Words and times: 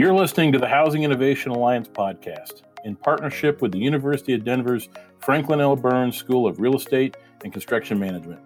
You're 0.00 0.14
listening 0.14 0.52
to 0.52 0.60
the 0.60 0.68
Housing 0.68 1.02
Innovation 1.02 1.50
Alliance 1.50 1.88
podcast 1.88 2.62
in 2.84 2.94
partnership 2.94 3.60
with 3.60 3.72
the 3.72 3.80
University 3.80 4.32
of 4.32 4.44
Denver's 4.44 4.88
Franklin 5.18 5.60
L. 5.60 5.74
Burns 5.74 6.16
School 6.16 6.46
of 6.46 6.60
Real 6.60 6.76
Estate 6.76 7.16
and 7.42 7.52
Construction 7.52 7.98
Management. 7.98 8.40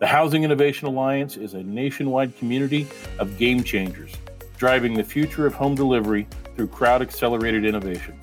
The 0.00 0.08
Housing 0.08 0.42
Innovation 0.42 0.88
Alliance 0.88 1.36
is 1.36 1.54
a 1.54 1.62
nationwide 1.62 2.36
community 2.36 2.88
of 3.20 3.38
game 3.38 3.62
changers, 3.62 4.12
driving 4.56 4.92
the 4.92 5.04
future 5.04 5.46
of 5.46 5.54
home 5.54 5.76
delivery 5.76 6.26
through 6.56 6.66
crowd 6.66 7.00
accelerated 7.00 7.64
innovation. 7.64 8.18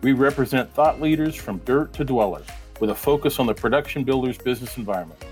We 0.00 0.12
represent 0.12 0.72
thought 0.72 1.02
leaders 1.02 1.34
from 1.34 1.58
dirt 1.66 1.92
to 1.92 2.04
dweller 2.04 2.42
with 2.80 2.88
a 2.88 2.94
focus 2.94 3.38
on 3.38 3.44
the 3.44 3.54
production 3.54 4.02
builder's 4.02 4.38
business 4.38 4.78
environment. 4.78 5.22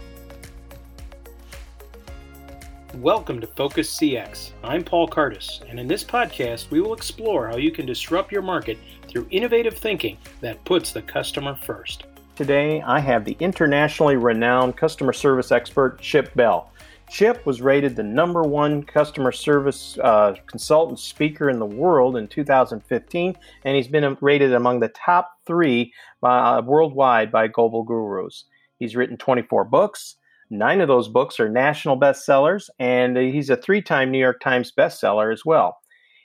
Welcome 2.96 3.40
to 3.40 3.46
Focus 3.46 3.96
CX. 3.96 4.50
I'm 4.62 4.84
Paul 4.84 5.08
Cardis, 5.08 5.62
and 5.68 5.80
in 5.80 5.88
this 5.88 6.04
podcast, 6.04 6.70
we 6.70 6.82
will 6.82 6.92
explore 6.92 7.48
how 7.48 7.56
you 7.56 7.70
can 7.70 7.86
disrupt 7.86 8.30
your 8.30 8.42
market 8.42 8.76
through 9.08 9.26
innovative 9.30 9.78
thinking 9.78 10.18
that 10.42 10.62
puts 10.66 10.92
the 10.92 11.00
customer 11.00 11.54
first. 11.54 12.04
Today, 12.36 12.82
I 12.82 13.00
have 13.00 13.24
the 13.24 13.36
internationally 13.40 14.16
renowned 14.16 14.76
customer 14.76 15.14
service 15.14 15.50
expert, 15.50 16.02
Chip 16.02 16.34
Bell. 16.34 16.70
Chip 17.08 17.46
was 17.46 17.62
rated 17.62 17.96
the 17.96 18.02
number 18.02 18.42
one 18.42 18.82
customer 18.82 19.32
service 19.32 19.98
uh, 19.98 20.34
consultant 20.46 20.98
speaker 20.98 21.48
in 21.48 21.58
the 21.58 21.64
world 21.64 22.18
in 22.18 22.28
2015, 22.28 23.36
and 23.64 23.76
he's 23.76 23.88
been 23.88 24.18
rated 24.20 24.52
among 24.52 24.80
the 24.80 24.88
top 24.88 25.38
three 25.46 25.94
uh, 26.22 26.60
worldwide 26.62 27.32
by 27.32 27.46
Global 27.46 27.84
Gurus. 27.84 28.44
He's 28.78 28.94
written 28.94 29.16
24 29.16 29.64
books, 29.64 30.16
Nine 30.52 30.82
of 30.82 30.88
those 30.88 31.08
books 31.08 31.40
are 31.40 31.48
national 31.48 31.98
bestsellers, 31.98 32.68
and 32.78 33.16
he's 33.16 33.48
a 33.48 33.56
three 33.56 33.80
time 33.80 34.10
New 34.10 34.18
York 34.18 34.38
Times 34.38 34.70
bestseller 34.70 35.32
as 35.32 35.46
well. 35.46 35.78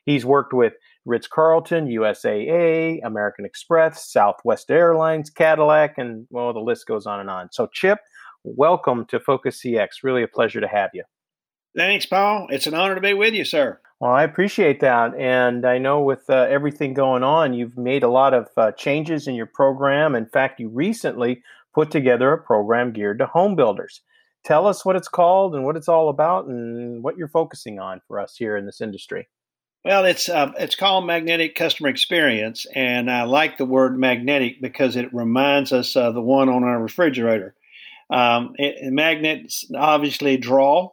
He's 0.05 0.25
worked 0.25 0.51
with 0.51 0.73
Ritz 1.05 1.27
Carlton, 1.27 1.87
USAA, 1.87 2.99
American 3.05 3.45
Express, 3.45 4.11
Southwest 4.11 4.69
Airlines, 4.69 5.29
Cadillac, 5.29 5.97
and 5.97 6.27
well, 6.29 6.51
the 6.51 6.59
list 6.59 6.87
goes 6.87 7.05
on 7.05 7.21
and 7.21 7.29
on. 7.29 7.47
So, 7.53 7.69
Chip, 7.71 7.99
welcome 8.43 9.05
to 9.05 9.21
Focus 9.21 9.61
CX. 9.61 10.03
Really 10.03 10.23
a 10.23 10.27
pleasure 10.27 10.59
to 10.59 10.67
have 10.67 10.89
you. 10.93 11.05
Thanks, 11.73 12.05
Paul. 12.05 12.47
It's 12.49 12.67
an 12.67 12.73
honor 12.73 12.95
to 12.95 13.01
be 13.01 13.13
with 13.13 13.33
you, 13.33 13.45
sir. 13.45 13.79
Well, 14.01 14.11
I 14.11 14.23
appreciate 14.23 14.81
that. 14.81 15.15
And 15.15 15.65
I 15.65 15.77
know 15.77 16.01
with 16.01 16.29
uh, 16.29 16.47
everything 16.49 16.93
going 16.93 17.23
on, 17.23 17.53
you've 17.53 17.77
made 17.77 18.03
a 18.03 18.09
lot 18.09 18.33
of 18.33 18.49
uh, 18.57 18.73
changes 18.73 19.25
in 19.25 19.35
your 19.35 19.45
program. 19.45 20.15
In 20.15 20.25
fact, 20.25 20.59
you 20.59 20.67
recently 20.67 21.43
put 21.73 21.91
together 21.91 22.33
a 22.33 22.37
program 22.37 22.91
geared 22.91 23.19
to 23.19 23.25
home 23.25 23.55
builders 23.55 24.01
tell 24.47 24.65
us 24.65 24.85
what 24.85 24.95
it's 24.95 25.09
called 25.09 25.53
and 25.53 25.65
what 25.65 25.75
it's 25.75 25.89
all 25.89 26.07
about 26.07 26.47
and 26.47 27.03
what 27.03 27.17
you're 27.17 27.27
focusing 27.27 27.79
on 27.79 28.01
for 28.07 28.17
us 28.17 28.37
here 28.37 28.55
in 28.55 28.65
this 28.65 28.79
industry. 28.79 29.27
Well, 29.83 30.05
it's 30.05 30.27
uh, 30.27 30.51
it's 30.57 30.75
called 30.75 31.05
magnetic 31.05 31.55
customer 31.55 31.89
experience, 31.89 32.65
and 32.73 33.11
I 33.11 33.23
like 33.23 33.57
the 33.57 33.65
word 33.65 33.97
magnetic 33.97 34.61
because 34.61 34.95
it 34.95 35.13
reminds 35.13 35.71
us 35.71 35.95
of 35.95 36.13
the 36.13 36.21
one 36.21 36.49
on 36.49 36.63
our 36.63 36.81
refrigerator. 36.81 37.55
Um, 38.09 38.53
it, 38.55 38.91
magnets 38.91 39.65
obviously 39.75 40.37
draw, 40.37 40.91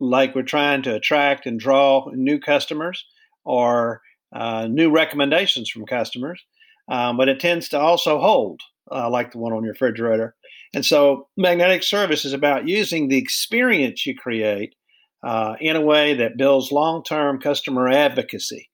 like 0.00 0.34
we're 0.34 0.42
trying 0.42 0.82
to 0.82 0.94
attract 0.94 1.46
and 1.46 1.60
draw 1.60 2.10
new 2.12 2.40
customers 2.40 3.04
or 3.44 4.02
uh, 4.34 4.66
new 4.68 4.90
recommendations 4.90 5.70
from 5.70 5.86
customers, 5.86 6.44
um, 6.88 7.16
but 7.16 7.28
it 7.28 7.40
tends 7.40 7.68
to 7.70 7.78
also 7.78 8.18
hold, 8.20 8.60
uh, 8.90 9.08
like 9.08 9.32
the 9.32 9.38
one 9.38 9.52
on 9.52 9.62
your 9.62 9.72
refrigerator. 9.72 10.34
And 10.74 10.84
so, 10.84 11.28
magnetic 11.36 11.82
service 11.82 12.24
is 12.24 12.32
about 12.32 12.68
using 12.68 13.08
the 13.08 13.18
experience 13.18 14.04
you 14.06 14.16
create 14.16 14.74
uh, 15.22 15.54
in 15.60 15.76
a 15.76 15.80
way 15.80 16.14
that 16.14 16.36
builds 16.36 16.72
long 16.72 17.02
term 17.02 17.40
customer 17.40 17.88
advocacy. 17.88 18.70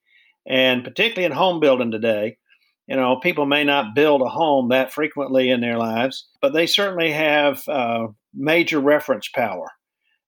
And 0.46 0.84
particularly 0.84 1.26
in 1.26 1.32
home 1.32 1.60
building 1.60 1.90
today, 1.90 2.36
you 2.88 2.96
know, 2.96 3.16
people 3.16 3.46
may 3.46 3.64
not 3.64 3.94
build 3.94 4.22
a 4.22 4.28
home 4.28 4.68
that 4.70 4.92
frequently 4.92 5.50
in 5.50 5.60
their 5.60 5.78
lives, 5.78 6.26
but 6.40 6.52
they 6.52 6.66
certainly 6.66 7.12
have 7.12 7.66
uh, 7.68 8.08
major 8.34 8.80
reference 8.80 9.28
power. 9.28 9.68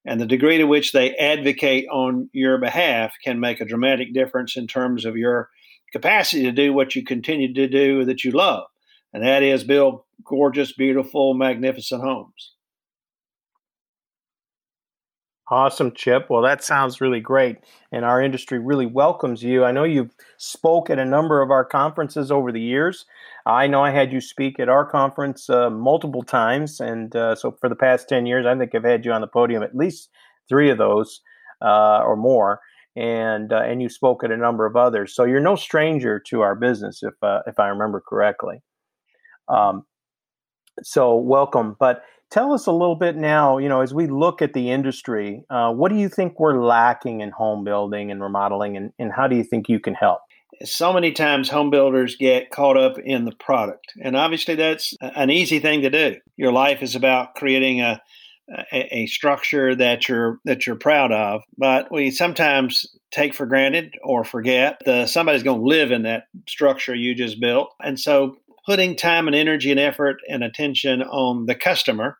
And 0.05 0.21
the 0.21 0.25
degree 0.25 0.57
to 0.57 0.65
which 0.65 0.91
they 0.91 1.15
advocate 1.15 1.87
on 1.91 2.29
your 2.31 2.59
behalf 2.59 3.13
can 3.23 3.39
make 3.39 3.59
a 3.59 3.65
dramatic 3.65 4.13
difference 4.13 4.55
in 4.55 4.67
terms 4.67 5.03
of 5.03 5.17
your 5.17 5.49
capacity 5.91 6.43
to 6.43 6.51
do 6.51 6.73
what 6.73 6.95
you 6.95 7.03
continue 7.03 7.53
to 7.53 7.67
do 7.67 8.05
that 8.05 8.23
you 8.23 8.31
love 8.31 8.65
and 9.15 9.23
that 9.23 9.43
is 9.43 9.63
build 9.63 10.01
gorgeous, 10.25 10.73
beautiful, 10.73 11.35
magnificent 11.35 12.03
homes. 12.03 12.51
Awesome, 15.49 15.93
Chip. 15.93 16.25
Well, 16.29 16.41
that 16.41 16.61
sounds 16.61 16.99
really 16.99 17.21
great. 17.21 17.59
And 17.93 18.03
our 18.03 18.21
industry 18.21 18.59
really 18.59 18.87
welcomes 18.87 19.41
you. 19.41 19.63
I 19.63 19.71
know 19.71 19.85
you've 19.85 20.13
spoke 20.35 20.89
at 20.89 20.99
a 20.99 21.05
number 21.05 21.41
of 21.41 21.49
our 21.49 21.63
conferences 21.63 22.29
over 22.29 22.51
the 22.51 22.59
years. 22.59 23.05
I 23.45 23.67
know 23.67 23.81
I 23.81 23.91
had 23.91 24.11
you 24.11 24.19
speak 24.19 24.59
at 24.59 24.67
our 24.67 24.85
conference 24.85 25.49
uh, 25.49 25.69
multiple 25.69 26.23
times. 26.23 26.81
And 26.81 27.15
uh, 27.15 27.35
so 27.35 27.55
for 27.61 27.69
the 27.69 27.75
past 27.75 28.09
10 28.09 28.25
years, 28.25 28.45
I 28.45 28.57
think 28.57 28.75
I've 28.75 28.83
had 28.83 29.05
you 29.05 29.13
on 29.13 29.21
the 29.21 29.27
podium 29.27 29.63
at 29.63 29.77
least 29.77 30.09
three 30.49 30.69
of 30.69 30.77
those 30.77 31.21
uh, 31.61 32.01
or 32.03 32.17
more. 32.17 32.59
And, 32.97 33.53
uh, 33.53 33.61
and 33.61 33.81
you 33.81 33.87
spoke 33.87 34.25
at 34.25 34.31
a 34.31 34.37
number 34.37 34.65
of 34.65 34.75
others. 34.75 35.15
So 35.15 35.23
you're 35.23 35.39
no 35.39 35.55
stranger 35.55 36.19
to 36.27 36.41
our 36.41 36.55
business, 36.55 37.01
if, 37.01 37.13
uh, 37.23 37.43
if 37.47 37.59
I 37.59 37.67
remember 37.67 38.03
correctly. 38.05 38.61
Um, 39.47 39.85
so 40.83 41.15
welcome. 41.15 41.75
But 41.79 42.03
tell 42.31 42.53
us 42.53 42.67
a 42.67 42.71
little 42.71 42.95
bit 42.95 43.15
now, 43.15 43.57
you 43.57 43.69
know, 43.69 43.81
as 43.81 43.93
we 43.93 44.07
look 44.07 44.41
at 44.41 44.53
the 44.53 44.71
industry, 44.71 45.43
uh, 45.49 45.71
what 45.71 45.89
do 45.89 45.97
you 45.97 46.09
think 46.09 46.39
we're 46.39 46.63
lacking 46.63 47.21
in 47.21 47.31
home 47.31 47.63
building 47.63 48.11
and 48.11 48.21
remodeling, 48.21 48.75
and, 48.77 48.91
and 48.99 49.11
how 49.11 49.27
do 49.27 49.35
you 49.35 49.43
think 49.43 49.69
you 49.69 49.79
can 49.79 49.93
help? 49.93 50.19
So 50.63 50.93
many 50.93 51.11
times 51.11 51.49
home 51.49 51.69
builders 51.69 52.15
get 52.15 52.49
caught 52.49 52.77
up 52.77 52.97
in 52.97 53.25
the 53.25 53.33
product. 53.33 53.91
And 54.01 54.15
obviously, 54.15 54.55
that's 54.55 54.95
an 55.01 55.29
easy 55.29 55.59
thing 55.59 55.81
to 55.81 55.89
do. 55.89 56.15
Your 56.37 56.53
life 56.53 56.81
is 56.81 56.95
about 56.95 57.35
creating 57.35 57.81
a, 57.81 58.01
a, 58.71 58.99
a 58.99 59.05
structure 59.07 59.75
that 59.75 60.07
you're 60.07 60.39
that 60.45 60.65
you're 60.65 60.77
proud 60.77 61.11
of, 61.11 61.41
but 61.57 61.91
we 61.91 62.09
sometimes 62.09 62.85
take 63.11 63.33
for 63.33 63.45
granted 63.45 63.95
or 64.03 64.23
forget 64.23 64.81
that 64.85 65.09
somebody's 65.09 65.43
going 65.43 65.59
to 65.59 65.67
live 65.67 65.91
in 65.91 66.03
that 66.03 66.23
structure 66.47 66.95
you 66.95 67.15
just 67.15 67.39
built. 67.39 67.73
And 67.81 67.99
so 67.99 68.37
putting 68.65 68.95
time 68.95 69.27
and 69.27 69.35
energy 69.35 69.71
and 69.71 69.79
effort 69.79 70.17
and 70.29 70.43
attention 70.43 71.01
on 71.01 71.45
the 71.45 71.55
customer 71.55 72.17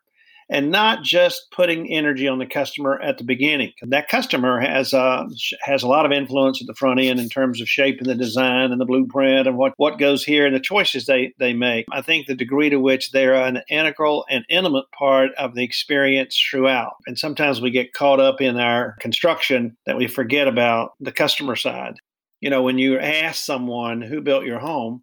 and 0.48 0.70
not 0.70 1.02
just 1.02 1.50
putting 1.50 1.92
energy 1.92 2.28
on 2.28 2.38
the 2.38 2.46
customer 2.46 3.00
at 3.00 3.18
the 3.18 3.24
beginning. 3.24 3.72
That 3.82 4.08
customer 4.08 4.60
has 4.60 4.94
uh, 4.94 5.24
has 5.62 5.82
a 5.82 5.88
lot 5.88 6.06
of 6.06 6.12
influence 6.12 6.60
at 6.60 6.66
the 6.66 6.74
front 6.74 7.00
end 7.00 7.18
in 7.18 7.28
terms 7.28 7.60
of 7.60 7.68
shaping 7.68 8.06
the 8.06 8.14
design 8.14 8.70
and 8.70 8.80
the 8.80 8.84
blueprint 8.84 9.48
and 9.48 9.56
what, 9.56 9.74
what 9.76 9.98
goes 9.98 10.24
here 10.24 10.46
and 10.46 10.54
the 10.54 10.60
choices 10.60 11.06
they, 11.06 11.32
they 11.38 11.52
make. 11.52 11.86
I 11.90 12.02
think 12.02 12.26
the 12.26 12.34
degree 12.34 12.70
to 12.70 12.78
which 12.78 13.10
they're 13.10 13.34
an 13.34 13.62
integral 13.68 14.24
and 14.30 14.44
intimate 14.48 14.86
part 14.96 15.32
of 15.36 15.54
the 15.54 15.64
experience 15.64 16.38
throughout. 16.38 16.94
And 17.06 17.18
sometimes 17.18 17.60
we 17.60 17.70
get 17.70 17.92
caught 17.92 18.20
up 18.20 18.40
in 18.40 18.56
our 18.56 18.96
construction 19.00 19.76
that 19.86 19.96
we 19.96 20.06
forget 20.06 20.48
about 20.48 20.92
the 21.00 21.12
customer 21.12 21.56
side. 21.56 21.96
You 22.40 22.50
know, 22.50 22.62
when 22.62 22.78
you 22.78 22.98
ask 22.98 23.44
someone 23.44 24.02
who 24.02 24.20
built 24.20 24.44
your 24.44 24.58
home, 24.58 25.02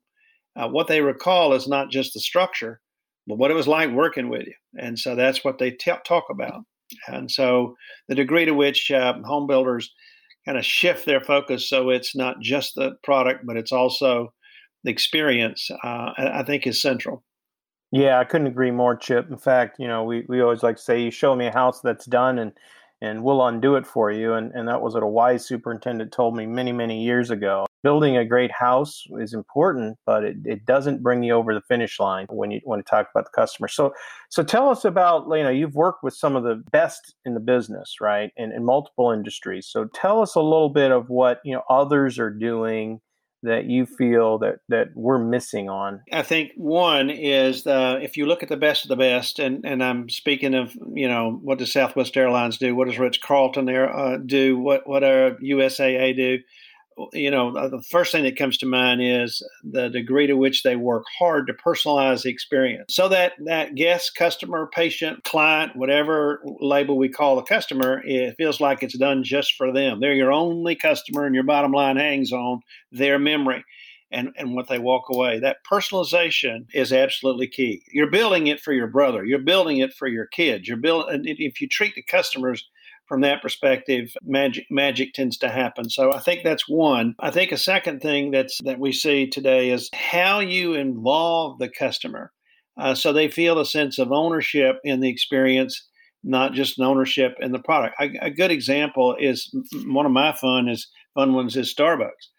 uh, 0.56 0.68
what 0.68 0.88
they 0.88 1.02
recall 1.02 1.54
is 1.54 1.68
not 1.68 1.90
just 1.90 2.14
the 2.14 2.20
structure, 2.20 2.80
but 3.28 3.38
what 3.38 3.52
it 3.52 3.56
was 3.56 3.68
like 3.68 3.92
working 3.92 4.30
with 4.30 4.46
you. 4.46 4.54
And 4.78 4.98
so 4.98 5.16
that's 5.16 5.44
what 5.44 5.58
they 5.58 5.72
t- 5.72 5.92
talk 6.06 6.26
about. 6.30 6.64
And 7.08 7.30
so 7.32 7.76
the 8.08 8.16
degree 8.16 8.46
to 8.46 8.54
which 8.54 8.92
uh, 8.92 9.14
home 9.24 9.48
builders 9.48 9.92
kind 10.46 10.58
of 10.58 10.66
shift 10.66 11.06
their 11.06 11.22
focus 11.22 11.70
so 11.70 11.90
it's 11.90 12.16
not 12.16 12.40
just 12.42 12.76
the 12.76 12.92
product, 13.04 13.46
but 13.46 13.58
it's 13.58 13.72
also 13.72 14.34
the 14.84 14.92
experience, 14.92 15.70
uh, 15.84 16.12
I 16.18 16.44
think 16.46 16.68
is 16.68 16.82
central. 16.82 17.24
Yeah, 17.92 18.20
I 18.20 18.26
couldn't 18.26 18.48
agree 18.48 18.72
more, 18.72 18.96
Chip. 18.96 19.30
In 19.30 19.38
fact, 19.38 19.78
you 19.80 19.88
know, 19.88 20.04
we, 20.04 20.26
we 20.28 20.42
always 20.42 20.64
like 20.64 20.76
to 20.76 20.82
say, 20.82 21.02
you 21.02 21.12
show 21.12 21.36
me 21.36 21.48
a 21.48 21.54
house 21.54 21.80
that's 21.82 22.06
done 22.06 22.40
and 22.40 22.52
and 23.02 23.22
we'll 23.22 23.46
undo 23.46 23.76
it 23.76 23.86
for 23.86 24.12
you. 24.12 24.34
And, 24.34 24.54
and 24.54 24.66
that 24.70 24.82
was 24.82 24.94
what 24.94 25.04
a 25.04 25.08
wise 25.08 25.46
superintendent 25.46 26.14
told 26.14 26.38
me 26.38 26.46
many, 26.46 26.72
many 26.72 27.04
years 27.04 27.32
ago 27.32 27.66
building 27.84 28.18
a 28.18 28.26
great 28.26 28.52
house 28.52 29.04
is 29.20 29.34
important, 29.34 29.98
but 30.06 30.24
it, 30.24 30.38
it 30.46 30.66
doesn't 30.66 31.04
bring 31.04 31.22
you 31.22 31.34
over 31.34 31.54
the 31.54 31.62
finish 31.62 32.00
line 32.00 32.26
when 32.30 32.50
you 32.50 32.62
want 32.64 32.84
to 32.84 32.90
talk 32.90 33.10
about 33.14 33.26
the 33.26 33.36
customer. 33.36 33.68
So, 33.68 33.94
so 34.30 34.42
tell 34.42 34.70
us 34.70 34.86
about, 34.86 35.26
you 35.28 35.44
know, 35.44 35.50
you've 35.50 35.76
worked 35.76 36.04
with 36.04 36.14
some 36.14 36.36
of 36.36 36.44
the 36.44 36.64
best 36.72 37.14
in 37.26 37.34
the 37.34 37.40
business, 37.40 37.98
right? 38.02 38.32
In, 38.38 38.52
in 38.52 38.64
multiple 38.64 39.12
industries. 39.12 39.68
So 39.68 39.86
tell 39.94 40.22
us 40.22 40.36
a 40.36 40.42
little 40.42 40.70
bit 40.70 40.92
of 40.92 41.10
what, 41.10 41.40
you 41.44 41.54
know, 41.54 41.64
others 41.70 42.18
are 42.18 42.32
doing 42.32 43.02
that 43.44 43.66
you 43.66 43.86
feel 43.86 44.40
that, 44.40 44.60
that 44.70 44.88
we're 44.96 45.20
missing 45.20 45.70
on? 45.70 46.02
I 46.12 46.24
think 46.24 46.52
one 46.56 47.10
is 47.10 47.68
uh, 47.68 48.00
if 48.02 48.18
you 48.18 48.26
look 48.26 48.42
at 48.42 48.50
the 48.50 48.58
best 48.58 48.84
of 48.84 48.90
the 48.90 48.96
best, 48.96 49.38
and, 49.38 49.66
and 49.66 49.84
I'm 49.84 50.10
speaking 50.10 50.56
of, 50.56 50.76
you 50.94 51.08
know, 51.08 51.40
what 51.44 51.60
does 51.60 51.72
Southwest 51.72 52.18
Airlines 52.18 52.58
do? 52.58 52.74
What 52.74 52.88
does 52.88 52.98
Ritz 52.98 53.18
Carlton 53.18 53.70
uh, 53.70 54.18
do? 54.26 54.58
What, 54.58 54.88
what 54.88 55.04
our 55.04 55.32
USAA 55.44 56.16
do? 56.16 56.40
You 57.14 57.32
know, 57.32 57.56
uh, 57.56 57.68
the 57.68 57.82
first 57.82 58.12
thing 58.12 58.24
that 58.24 58.38
comes 58.38 58.58
to 58.58 58.66
mind 58.66 59.02
is 59.02 59.46
the 59.64 59.90
degree 59.90 60.28
to 60.28 60.36
which 60.36 60.64
they 60.64 60.76
work 60.76 61.04
hard 61.18 61.48
to 61.48 61.54
personalize 61.54 62.24
the 62.24 62.30
experience 62.30 62.96
so 62.96 63.08
that 63.10 63.34
that 63.46 63.76
guest, 63.76 64.16
customer, 64.16 64.70
patient, 64.74 65.24
client, 65.24 65.76
whatever 65.76 66.42
label 66.60 66.98
we 66.98 67.10
call 67.10 67.36
the 67.36 67.42
customer, 67.44 68.02
it 68.06 68.36
feels 68.38 68.60
like 68.60 68.84
it's 68.84 68.98
done 68.98 69.24
just 69.24 69.54
for 69.54 69.72
them. 69.72 70.00
They're 70.00 70.14
your 70.14 70.32
only 70.32 70.76
customer, 70.76 71.26
and 71.26 71.36
your 71.36 71.44
bottom 71.44 71.72
line 71.72 71.98
hangs 71.98 72.32
on 72.32 72.62
their 72.92 73.20
memory. 73.20 73.64
And, 74.12 74.30
and 74.38 74.54
what 74.54 74.68
they 74.68 74.78
walk 74.78 75.06
away. 75.10 75.40
That 75.40 75.58
personalization 75.68 76.68
is 76.72 76.94
absolutely 76.94 77.48
key. 77.48 77.82
You're 77.92 78.12
building 78.12 78.46
it 78.46 78.60
for 78.60 78.72
your 78.72 78.86
brother. 78.86 79.26
You're 79.26 79.40
building 79.40 79.80
it 79.80 79.92
for 79.92 80.08
your 80.08 80.28
kids. 80.28 80.68
You're 80.68 80.78
building. 80.78 81.24
If 81.26 81.60
you 81.60 81.68
treat 81.68 81.96
the 81.96 82.04
customers 82.04 82.64
from 83.08 83.22
that 83.22 83.42
perspective, 83.42 84.14
magic 84.24 84.66
magic 84.70 85.14
tends 85.14 85.38
to 85.40 85.50
happen. 85.50 85.90
So 85.90 86.14
I 86.14 86.20
think 86.20 86.44
that's 86.44 86.68
one. 86.68 87.16
I 87.20 87.32
think 87.32 87.52
a 87.52 87.58
second 87.58 88.02
thing 88.02 88.32
that's 88.32 88.60
that 88.64 88.80
we 88.80 88.92
see 88.92 89.28
today 89.28 89.70
is 89.72 89.90
how 89.94 90.40
you 90.40 90.74
involve 90.74 91.60
the 91.60 91.70
customer, 91.70 92.32
uh, 92.78 92.96
so 92.96 93.14
they 93.14 93.28
feel 93.28 93.60
a 93.60 93.66
sense 93.66 94.00
of 94.00 94.12
ownership 94.12 94.78
in 94.84 95.00
the 95.00 95.10
experience, 95.10 95.88
not 96.24 96.54
just 96.54 96.80
an 96.80 96.86
ownership 96.86 97.36
in 97.40 97.52
the 97.52 97.60
product. 97.60 97.96
I, 98.00 98.14
a 98.22 98.32
good 98.32 98.52
example 98.52 99.16
is 99.20 99.54
one 99.86 100.06
of 100.06 100.12
my 100.12 100.32
fun 100.34 100.70
is 100.70 100.88
fun 101.14 101.34
ones 101.34 101.56
is 101.56 101.74
Starbucks. 101.74 102.30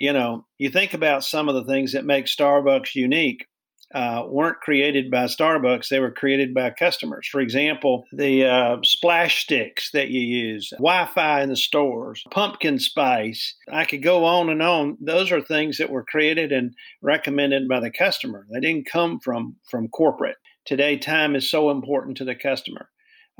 You 0.00 0.12
know, 0.12 0.46
you 0.58 0.70
think 0.70 0.94
about 0.94 1.24
some 1.24 1.48
of 1.48 1.54
the 1.54 1.64
things 1.64 1.92
that 1.92 2.04
make 2.04 2.26
Starbucks 2.26 2.94
unique 2.94 3.46
uh, 3.94 4.24
weren't 4.28 4.60
created 4.60 5.10
by 5.10 5.24
Starbucks, 5.24 5.88
they 5.88 6.00
were 6.00 6.10
created 6.10 6.52
by 6.52 6.70
customers. 6.70 7.26
For 7.30 7.40
example, 7.40 8.04
the 8.12 8.44
uh, 8.44 8.76
splash 8.82 9.42
sticks 9.42 9.90
that 9.92 10.08
you 10.08 10.20
use, 10.20 10.70
Wi 10.72 11.06
Fi 11.06 11.42
in 11.42 11.48
the 11.48 11.56
stores, 11.56 12.22
pumpkin 12.30 12.78
spice. 12.78 13.54
I 13.72 13.84
could 13.84 14.02
go 14.02 14.24
on 14.24 14.50
and 14.50 14.62
on. 14.62 14.98
Those 15.00 15.32
are 15.32 15.40
things 15.40 15.78
that 15.78 15.90
were 15.90 16.04
created 16.04 16.52
and 16.52 16.74
recommended 17.00 17.66
by 17.68 17.80
the 17.80 17.90
customer. 17.90 18.46
They 18.52 18.60
didn't 18.60 18.90
come 18.90 19.20
from, 19.20 19.56
from 19.70 19.88
corporate. 19.88 20.36
Today, 20.66 20.98
time 20.98 21.34
is 21.34 21.50
so 21.50 21.70
important 21.70 22.18
to 22.18 22.24
the 22.24 22.34
customer. 22.34 22.90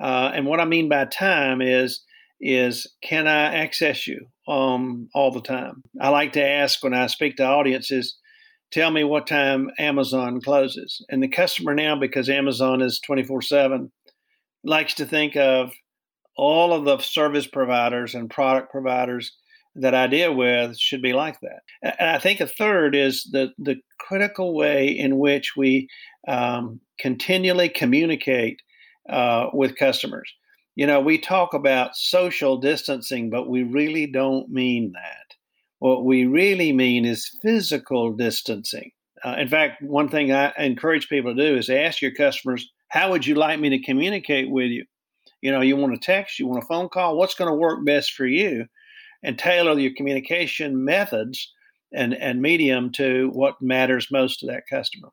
Uh, 0.01 0.31
and 0.35 0.47
what 0.47 0.61
I 0.61 0.65
mean 0.65 0.89
by 0.89 1.05
time 1.05 1.61
is, 1.61 2.03
is 2.41 2.87
can 3.03 3.27
I 3.27 3.55
access 3.55 4.07
you 4.07 4.29
um, 4.47 5.09
all 5.15 5.31
the 5.31 5.43
time? 5.43 5.83
I 6.01 6.09
like 6.09 6.33
to 6.35 6.47
ask 6.47 6.83
when 6.83 6.95
I 6.95 7.07
speak 7.09 7.37
to 7.37 7.45
audiences, 7.45 8.17
tell 8.71 8.91
me 8.91 9.05
what 9.05 9.27
time 9.27 9.71
Amazon 9.79 10.41
closes. 10.41 11.05
And 11.09 11.23
the 11.23 11.29
customer 11.29 11.75
now, 11.75 11.99
because 11.99 12.29
Amazon 12.29 12.83
is 12.83 13.01
24 13.01 13.43
7, 13.43 13.93
likes 14.65 14.95
to 14.95 15.07
think 15.07 15.37
of 15.37 15.73
all 16.37 16.73
of 16.73 16.85
the 16.85 16.99
service 16.99 17.47
providers 17.47 18.15
and 18.15 18.31
product 18.31 18.71
providers 18.71 19.33
that 19.75 19.95
I 19.95 20.07
deal 20.07 20.35
with 20.35 20.79
should 20.79 21.03
be 21.03 21.13
like 21.13 21.39
that. 21.41 21.61
And 21.83 22.11
I 22.11 22.19
think 22.19 22.41
a 22.41 22.47
third 22.47 22.95
is 22.95 23.29
the, 23.31 23.53
the 23.59 23.77
critical 23.99 24.55
way 24.55 24.89
in 24.89 25.19
which 25.19 25.55
we 25.57 25.89
um, 26.27 26.81
continually 26.99 27.69
communicate 27.69 28.61
uh, 29.09 29.47
with 29.53 29.77
customers. 29.77 30.33
You 30.77 30.87
know, 30.87 31.01
we 31.01 31.19
talk 31.19 31.55
about 31.55 31.97
social 31.97 32.57
distancing, 32.59 33.31
but 33.31 33.49
we 33.49 33.63
really 33.63 34.07
don't 34.07 34.49
mean 34.49 34.93
that. 34.93 35.28
What 35.79 36.05
we 36.05 36.27
really 36.27 36.73
mean 36.73 37.05
is 37.05 37.31
physical 37.43 38.13
distancing. 38.13 38.91
Uh, 39.25 39.37
in 39.39 39.49
fact, 39.49 39.83
one 39.83 40.09
thing 40.09 40.33
I 40.33 40.53
encourage 40.59 41.09
people 41.09 41.35
to 41.35 41.51
do 41.51 41.57
is 41.57 41.71
ask 41.71 42.03
your 42.03 42.13
customers, 42.13 42.69
how 42.89 43.11
would 43.11 43.27
you 43.27 43.35
like 43.35 43.61
me 43.61 43.69
to 43.71 43.83
communicate 43.83 44.51
with 44.51 44.71
you? 44.71 44.85
You 45.41 45.53
know, 45.53 45.61
you 45.61 45.77
want 45.77 45.95
a 45.95 45.99
text, 45.99 46.39
you 46.39 46.47
want 46.47 46.63
a 46.63 46.67
phone 46.67 46.89
call, 46.89 47.17
what's 47.17 47.35
going 47.35 47.51
to 47.51 47.57
work 47.57 47.85
best 47.85 48.13
for 48.13 48.27
you? 48.27 48.67
And 49.23 49.39
tailor 49.39 49.79
your 49.79 49.93
communication 49.97 50.85
methods 50.85 51.53
and, 51.93 52.15
and 52.15 52.43
medium 52.43 52.91
to 52.93 53.31
what 53.33 53.61
matters 53.61 54.09
most 54.11 54.41
to 54.41 54.47
that 54.47 54.65
customer. 54.71 55.09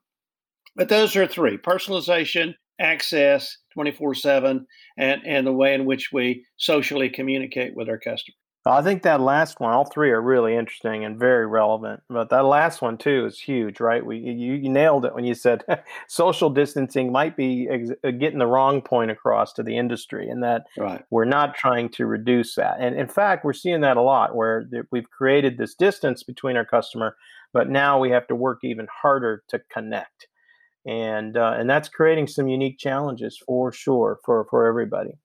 But 0.74 0.88
those 0.88 1.16
are 1.16 1.26
three 1.26 1.56
personalization, 1.56 2.54
access 2.78 3.56
24 3.74 4.14
7, 4.14 4.66
and, 4.98 5.22
and 5.26 5.46
the 5.46 5.52
way 5.52 5.74
in 5.74 5.86
which 5.86 6.10
we 6.12 6.44
socially 6.56 7.08
communicate 7.08 7.74
with 7.74 7.88
our 7.88 7.98
customers. 7.98 8.36
I 8.72 8.82
think 8.82 9.02
that 9.02 9.20
last 9.20 9.60
one, 9.60 9.72
all 9.72 9.84
three 9.84 10.10
are 10.10 10.20
really 10.20 10.56
interesting 10.56 11.04
and 11.04 11.18
very 11.18 11.46
relevant. 11.46 12.02
But 12.08 12.30
that 12.30 12.44
last 12.44 12.82
one 12.82 12.98
too 12.98 13.24
is 13.26 13.38
huge, 13.38 13.78
right? 13.78 14.04
We 14.04 14.18
you, 14.18 14.54
you 14.54 14.68
nailed 14.68 15.04
it 15.04 15.14
when 15.14 15.24
you 15.24 15.34
said 15.34 15.64
social 16.08 16.50
distancing 16.50 17.12
might 17.12 17.36
be 17.36 17.68
ex- 17.70 17.90
uh, 18.02 18.10
getting 18.10 18.40
the 18.40 18.46
wrong 18.46 18.82
point 18.82 19.12
across 19.12 19.52
to 19.54 19.62
the 19.62 19.76
industry, 19.76 20.28
and 20.28 20.42
that 20.42 20.64
right. 20.76 21.04
we're 21.10 21.24
not 21.24 21.54
trying 21.54 21.90
to 21.90 22.06
reduce 22.06 22.56
that. 22.56 22.78
And 22.80 22.96
in 22.96 23.06
fact, 23.06 23.44
we're 23.44 23.52
seeing 23.52 23.82
that 23.82 23.96
a 23.96 24.02
lot, 24.02 24.34
where 24.34 24.68
we've 24.90 25.10
created 25.10 25.58
this 25.58 25.74
distance 25.74 26.24
between 26.24 26.56
our 26.56 26.66
customer, 26.66 27.16
but 27.52 27.68
now 27.68 28.00
we 28.00 28.10
have 28.10 28.26
to 28.26 28.34
work 28.34 28.60
even 28.64 28.88
harder 29.02 29.44
to 29.48 29.60
connect, 29.72 30.26
and 30.84 31.36
uh, 31.36 31.54
and 31.56 31.70
that's 31.70 31.88
creating 31.88 32.26
some 32.26 32.48
unique 32.48 32.78
challenges 32.78 33.40
for 33.46 33.70
sure 33.70 34.18
for 34.24 34.44
for 34.50 34.66
everybody. 34.66 35.18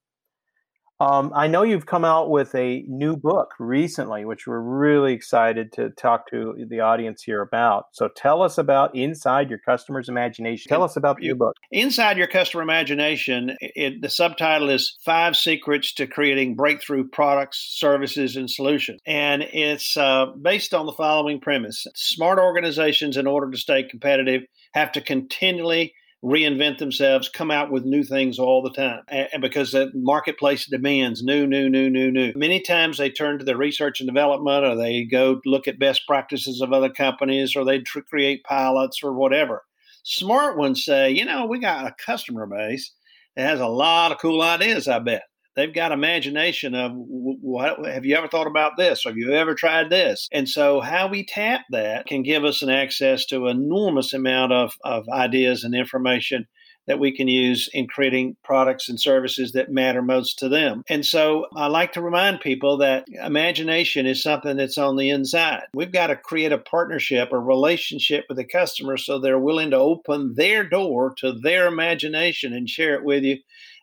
Um, 1.02 1.32
I 1.34 1.48
know 1.48 1.64
you've 1.64 1.88
come 1.88 2.06
out 2.06 2.30
with 2.30 2.54
a 2.54 2.84
new 2.88 3.18
book 3.18 3.56
recently, 3.58 4.24
which 4.24 4.46
we're 4.46 4.62
really 4.62 5.14
excited 5.14 5.74
to 5.74 5.90
talk 5.90 6.30
to 6.30 6.54
the 6.70 6.82
audience 6.82 7.24
here 7.24 7.42
about. 7.42 7.86
So 7.92 8.08
tell 8.16 8.44
us 8.44 8.60
about 8.60 8.96
Inside 8.96 9.50
Your 9.50 9.58
Customer's 9.58 10.10
Imagination. 10.10 10.70
Tell 10.70 10.84
us 10.84 10.96
about 10.96 11.18
the 11.18 11.30
new 11.30 11.36
book. 11.36 11.56
Inside 11.72 12.20
Your 12.20 12.28
Customer 12.28 12.62
Imagination, 12.62 13.58
it, 13.62 14.00
the 14.04 14.10
subtitle 14.10 14.70
is 14.70 14.96
Five 15.04 15.36
Secrets 15.36 15.92
to 15.96 16.06
Creating 16.06 16.54
Breakthrough 16.54 17.08
Products, 17.08 17.58
Services, 17.80 18.36
and 18.36 18.48
Solutions. 18.48 19.02
And 19.08 19.42
it's 19.42 19.98
uh, 19.98 20.28
based 20.40 20.72
on 20.72 20.86
the 20.86 20.94
following 20.94 21.40
premise 21.40 21.88
Smart 21.96 22.38
organizations, 22.38 23.18
in 23.18 23.26
order 23.26 23.50
to 23.50 23.58
stay 23.58 23.82
competitive, 23.82 24.44
have 24.76 24.92
to 24.92 25.02
continually 25.02 25.96
reinvent 26.24 26.78
themselves, 26.78 27.30
come 27.30 27.50
out 27.50 27.72
with 27.72 27.84
new 27.84 28.04
things 28.04 28.38
all 28.38 28.62
the 28.62 28.72
time. 28.72 29.02
And 29.08 29.42
because 29.42 29.72
the 29.72 29.92
marketplace 29.94 30.66
demands 30.68 31.24
new, 31.24 31.48
new, 31.48 31.70
new, 31.70 31.90
new, 31.90 32.12
new. 32.12 32.32
Many 32.36 32.62
times 32.62 32.98
they 32.98 33.10
turn 33.10 33.40
to 33.40 33.46
their 33.46 33.58
research 33.58 34.00
and 34.00 34.08
development 34.08 34.64
or 34.64 34.76
they 34.76 35.04
go 35.04 35.42
look 35.46 35.68
at 35.68 35.80
best 35.80 36.06
practices 36.08 36.62
of 36.62 36.74
other 36.74 36.90
companies 36.90 37.56
or 37.56 37.66
they 37.66 37.80
tr- 37.80 38.02
create 38.02 38.44
pilots 38.44 39.00
or 39.04 39.14
whatever. 39.14 39.64
Smart 40.04 40.58
ones 40.58 40.86
say, 40.86 41.12
you 41.12 41.26
know, 41.26 41.46
we 41.46 41.60
got 41.60 41.88
a 41.88 41.96
customer 42.04 42.46
base 42.46 42.92
that 43.36 43.48
has 43.48 43.60
a 43.60 43.68
lot 43.68 44.12
of 44.12 44.20
cool 44.20 44.42
ideas, 44.42 44.88
I 44.88 45.00
bet 45.00 45.24
they've 45.56 45.74
got 45.74 45.92
imagination 45.92 46.76
of 46.76 46.92
what 46.96 47.86
have 47.86 48.06
you 48.06 48.16
ever 48.16 48.28
thought 48.28 48.48
about 48.48 48.78
this 48.78 49.04
have 49.06 49.18
you 49.18 49.32
ever 49.32 49.54
tried 49.54 49.90
this 49.90 50.28
and 50.32 50.48
so 50.48 50.80
how 50.80 51.08
we 51.08 51.26
tap 51.26 51.62
that 51.70 52.06
can 52.06 52.24
give 52.24 52.44
us 52.44 52.62
an 52.62 52.70
access 52.70 53.26
to 53.26 53.48
enormous 53.48 54.14
amount 54.14 54.52
of, 54.52 54.74
of 54.84 55.08
ideas 55.10 55.64
and 55.64 55.76
information 55.76 56.48
that 56.88 57.00
we 57.00 57.16
can 57.16 57.28
use 57.28 57.70
in 57.74 57.88
creating 57.88 58.36
products 58.44 58.90
and 58.90 59.00
services 59.00 59.52
that 59.52 59.72
matter 59.72 60.02
most 60.02 60.40
to 60.40 60.50
them. 60.50 60.84
And 60.90 61.06
so 61.06 61.46
I 61.56 61.68
like 61.68 61.94
to 61.94 62.02
remind 62.02 62.42
people 62.42 62.78
that 62.78 63.06
imagination 63.24 64.06
is 64.06 64.24
something 64.24 64.58
that's 64.58 64.78
on 64.78 64.98
the 64.98 65.10
inside. 65.10 65.64
We've 65.74 65.92
got 65.92 66.08
to 66.08 66.16
create 66.16 66.52
a 66.52 66.58
partnership, 66.58 67.32
a 67.32 67.40
relationship 67.40 68.26
with 68.28 68.38
the 68.38 68.46
customer 68.46 68.98
so 68.98 69.20
they're 69.20 69.40
willing 69.40 69.72
to 69.72 69.78
open 69.78 70.34
their 70.36 70.68
door 70.68 71.14
to 71.20 71.34
their 71.34 71.68
imagination 71.68 72.54
and 72.54 72.68
share 72.68 72.96
it 72.96 73.04
with 73.04 73.24
you 73.24 73.38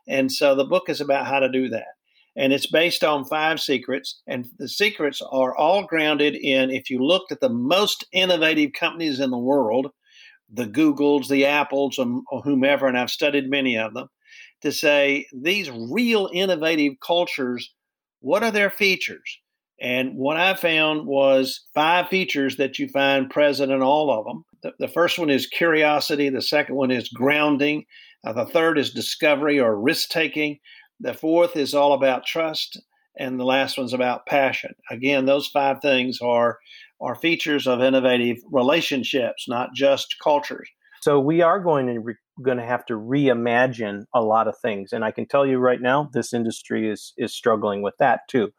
and 0.09 0.33
so 0.33 0.55
the 0.55 0.65
book 0.65 0.89
is 0.89 1.01
about 1.01 1.27
how 1.27 1.39
to 1.39 1.51
do 1.51 1.69
that. 1.69 1.87
And 2.37 2.53
it's 2.53 2.71
based 2.71 3.03
on 3.03 3.25
five 3.25 3.61
secrets. 3.61 4.21
And 4.27 4.47
the 4.59 4.69
secrets 4.69 5.21
are 5.21 5.57
all 5.57 5.85
grounded 5.85 6.37
in 6.37 6.71
if 6.71 6.89
you 6.89 7.01
looked 7.01 7.33
at 7.33 7.41
the 7.41 7.49
most 7.49 8.07
innovative 8.13 8.73
companies 8.73 9.19
in 9.19 9.31
the 9.31 9.39
world, 9.39 9.89
the 10.49 10.67
Googles, 10.67 11.29
the 11.29 11.47
Apples, 11.47 11.99
um, 11.99 12.23
or 12.31 12.41
whomever, 12.43 12.87
and 12.87 12.97
I've 12.97 13.11
studied 13.11 13.51
many 13.51 13.77
of 13.77 13.93
them, 13.93 14.09
to 14.63 14.73
say 14.73 15.27
these 15.33 15.71
real 15.71 16.31
innovative 16.33 16.95
cultures, 17.05 17.75
what 18.21 18.43
are 18.43 18.53
their 18.53 18.71
features? 18.71 19.41
And 19.81 20.17
what 20.17 20.37
I 20.37 20.55
found 20.55 21.07
was 21.07 21.67
five 21.75 22.09
features 22.09 22.57
that 22.57 22.79
you 22.79 22.89
find 22.89 23.31
present 23.31 23.71
in 23.71 23.83
all 23.83 24.11
of 24.11 24.25
them. 24.25 24.45
The, 24.63 24.73
the 24.87 24.93
first 24.93 25.19
one 25.19 25.31
is 25.31 25.47
curiosity. 25.47 26.29
The 26.29 26.43
second 26.43 26.75
one 26.75 26.91
is 26.91 27.09
grounding. 27.09 27.85
Uh, 28.25 28.33
the 28.33 28.47
third 28.47 28.79
is 28.79 28.91
discovery 28.91 29.61
or 29.61 29.81
risk 29.81 30.09
taking. 30.11 30.59
The 31.01 31.15
fourth 31.15 31.57
is 31.57 31.75
all 31.75 31.93
about 31.93 32.27
trust. 32.27 32.81
And 33.19 33.39
the 33.39 33.45
last 33.45 33.77
one's 33.77 33.93
about 33.93 34.27
passion. 34.27 34.75
Again, 34.91 35.27
those 35.27 35.49
five 35.49 35.79
things 35.83 36.21
are, 36.23 36.59
are 37.01 37.17
features 37.17 37.67
of 37.67 37.83
innovative 37.83 38.37
relationships, 38.53 39.47
not 39.49 39.71
just 39.75 40.15
cultures. 40.23 40.69
So 41.01 41.21
we 41.21 41.43
are 41.43 41.61
going 41.61 41.87
to 41.87 42.01
re- 42.01 42.15
going 42.45 42.59
to 42.59 42.65
have 42.65 42.87
to 42.87 42.95
reimagine 42.95 44.05
a 44.15 44.21
lot 44.21 44.49
of 44.49 44.57
things, 44.59 44.93
and 44.93 45.05
I 45.05 45.11
can 45.11 45.27
tell 45.27 45.47
you 45.47 45.59
right 45.59 45.81
now, 45.81 46.09
this 46.13 46.33
industry 46.33 46.89
is 46.91 47.13
is 47.17 47.33
struggling 47.33 47.83
with 47.83 47.95
that 47.99 48.21
too. 48.29 48.51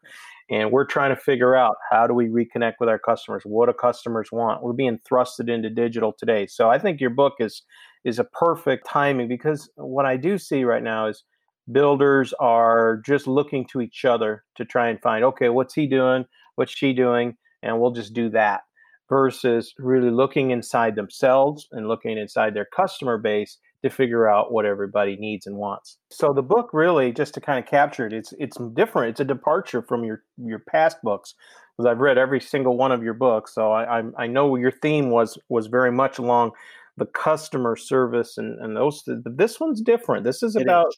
And 0.50 0.72
we're 0.72 0.86
trying 0.86 1.14
to 1.14 1.20
figure 1.20 1.54
out 1.54 1.76
how 1.90 2.08
do 2.08 2.14
we 2.14 2.26
reconnect 2.26 2.74
with 2.80 2.88
our 2.88 2.98
customers? 2.98 3.42
What 3.44 3.66
do 3.66 3.72
customers 3.72 4.30
want? 4.32 4.62
We're 4.62 4.72
being 4.72 4.98
thrusted 5.10 5.48
into 5.48 5.70
digital 5.70 6.12
today. 6.18 6.46
So 6.48 6.68
I 6.68 6.78
think 6.78 7.00
your 7.00 7.10
book 7.10 7.34
is 7.38 7.62
is 8.04 8.18
a 8.18 8.24
perfect 8.24 8.86
timing 8.88 9.28
because 9.28 9.70
what 9.76 10.06
I 10.06 10.16
do 10.16 10.38
see 10.38 10.64
right 10.64 10.82
now 10.82 11.06
is 11.06 11.24
builders 11.70 12.32
are 12.40 13.02
just 13.04 13.26
looking 13.26 13.66
to 13.68 13.80
each 13.80 14.04
other 14.04 14.44
to 14.56 14.64
try 14.64 14.88
and 14.88 15.00
find 15.00 15.24
okay, 15.24 15.48
what's 15.48 15.74
he 15.74 15.86
doing? 15.86 16.24
What's 16.56 16.72
she 16.72 16.92
doing? 16.92 17.36
and 17.62 17.80
we'll 17.80 17.92
just 17.92 18.14
do 18.14 18.30
that 18.30 18.60
versus 19.08 19.74
really 19.78 20.10
looking 20.10 20.50
inside 20.50 20.94
themselves 20.94 21.66
and 21.72 21.88
looking 21.88 22.16
inside 22.16 22.54
their 22.54 22.66
customer 22.66 23.18
base 23.18 23.58
to 23.82 23.90
figure 23.90 24.28
out 24.28 24.52
what 24.52 24.66
everybody 24.66 25.16
needs 25.16 25.46
and 25.46 25.56
wants. 25.56 25.98
So 26.10 26.32
the 26.34 26.42
book 26.42 26.70
really, 26.72 27.12
just 27.12 27.34
to 27.34 27.40
kind 27.40 27.58
of 27.58 27.68
capture 27.68 28.06
it, 28.06 28.12
it's 28.12 28.32
it's 28.38 28.56
different. 28.74 29.10
It's 29.10 29.20
a 29.20 29.24
departure 29.24 29.82
from 29.82 30.04
your 30.04 30.22
your 30.36 30.60
past 30.60 30.98
books 31.02 31.34
because 31.76 31.90
I've 31.90 31.98
read 31.98 32.18
every 32.18 32.40
single 32.40 32.76
one 32.76 32.92
of 32.92 33.02
your 33.02 33.14
books. 33.14 33.54
So 33.54 33.72
I, 33.72 34.00
I, 34.00 34.02
I 34.18 34.26
know 34.26 34.54
your 34.56 34.70
theme 34.70 35.10
was 35.10 35.38
was 35.48 35.66
very 35.66 35.90
much 35.90 36.18
along 36.18 36.52
the 37.00 37.06
customer 37.06 37.74
service 37.74 38.38
and 38.38 38.60
and 38.60 38.76
those. 38.76 39.02
But 39.04 39.36
this 39.36 39.58
one's 39.58 39.80
different. 39.80 40.22
This 40.22 40.44
is 40.44 40.54
about 40.54 40.88
is. 40.88 40.96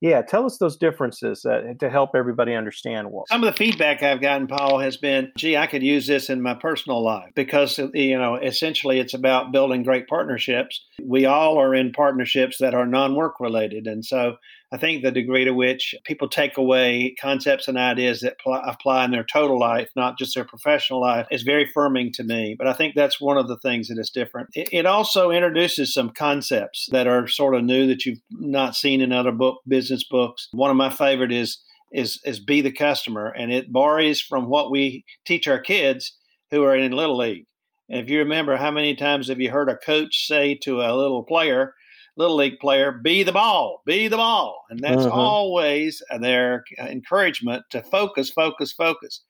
Yeah, 0.00 0.20
tell 0.20 0.44
us 0.44 0.58
those 0.58 0.76
differences 0.76 1.46
uh, 1.46 1.72
to 1.78 1.88
help 1.88 2.10
everybody 2.14 2.52
understand. 2.54 3.10
What 3.10 3.28
some 3.28 3.42
of 3.42 3.50
the 3.50 3.56
feedback 3.56 4.02
I've 4.02 4.20
gotten, 4.20 4.46
Paul, 4.46 4.80
has 4.80 4.98
been, 4.98 5.32
"Gee, 5.38 5.56
I 5.56 5.66
could 5.66 5.82
use 5.82 6.06
this 6.06 6.28
in 6.28 6.42
my 6.42 6.52
personal 6.52 7.02
life 7.02 7.30
because 7.34 7.78
you 7.94 8.18
know, 8.18 8.34
essentially, 8.34 8.98
it's 8.98 9.14
about 9.14 9.52
building 9.52 9.82
great 9.82 10.06
partnerships. 10.06 10.84
We 11.02 11.24
all 11.24 11.58
are 11.58 11.74
in 11.74 11.92
partnerships 11.92 12.58
that 12.58 12.74
are 12.74 12.86
non-work 12.86 13.40
related, 13.40 13.86
and 13.86 14.04
so 14.04 14.36
I 14.74 14.76
think 14.76 15.04
the 15.04 15.12
degree 15.12 15.44
to 15.44 15.52
which 15.52 15.94
people 16.02 16.28
take 16.28 16.56
away 16.56 17.14
concepts 17.20 17.68
and 17.68 17.78
ideas 17.78 18.22
that 18.22 18.40
pl- 18.40 18.54
apply 18.54 19.04
in 19.04 19.12
their 19.12 19.22
total 19.22 19.56
life, 19.56 19.88
not 19.94 20.18
just 20.18 20.34
their 20.34 20.44
professional 20.44 21.00
life, 21.00 21.28
is 21.30 21.42
very 21.42 21.70
firming 21.76 22.12
to 22.14 22.24
me. 22.24 22.56
But 22.58 22.66
I 22.66 22.72
think 22.72 22.96
that's 22.96 23.20
one 23.20 23.38
of 23.38 23.46
the 23.46 23.58
things 23.58 23.86
that 23.86 23.98
is 23.98 24.10
different. 24.10 24.48
It, 24.54 24.68
it 24.72 24.84
also 24.84 25.30
introduces 25.30 25.94
some 25.94 26.10
concepts 26.10 26.88
that 26.90 27.06
are 27.06 27.28
sort 27.28 27.54
of 27.54 27.62
new 27.62 27.86
that 27.86 28.04
you've 28.04 28.18
not 28.32 28.74
seen 28.74 29.00
in 29.00 29.12
other 29.12 29.30
book 29.30 29.60
business 29.68 30.02
books. 30.02 30.48
One 30.50 30.72
of 30.72 30.76
my 30.76 30.90
favorite 30.90 31.30
is 31.30 31.56
is 31.92 32.18
is 32.24 32.40
be 32.40 32.60
the 32.60 32.72
customer, 32.72 33.28
and 33.28 33.52
it 33.52 33.72
borrows 33.72 34.20
from 34.20 34.48
what 34.48 34.72
we 34.72 35.04
teach 35.24 35.46
our 35.46 35.60
kids 35.60 36.18
who 36.50 36.64
are 36.64 36.74
in 36.74 36.90
little 36.90 37.16
league. 37.16 37.44
And 37.88 38.00
if 38.00 38.10
you 38.10 38.18
remember, 38.18 38.56
how 38.56 38.72
many 38.72 38.96
times 38.96 39.28
have 39.28 39.40
you 39.40 39.52
heard 39.52 39.68
a 39.68 39.76
coach 39.76 40.26
say 40.26 40.56
to 40.64 40.80
a 40.80 40.96
little 40.96 41.22
player, 41.22 41.74
little 42.16 42.36
league 42.36 42.58
player, 42.60 42.92
be 42.92 43.22
the 43.22 43.32
ball, 43.32 43.82
be 43.86 44.08
the 44.08 44.16
ball. 44.16 44.64
And 44.70 44.80
that's 44.80 45.04
uh-huh. 45.04 45.10
always 45.10 46.02
their 46.20 46.64
encouragement 46.78 47.64
to 47.70 47.82
focus, 47.82 48.30
focus, 48.30 48.72
focus. 48.72 49.20